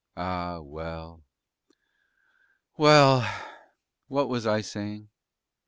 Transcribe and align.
ah 0.17 0.59
well, 0.61 1.21
well... 2.75 3.21
what 4.07 4.27
was 4.29 4.47
I 4.47 4.61
saying?" 4.61 5.09